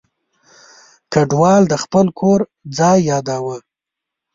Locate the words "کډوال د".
1.13-1.73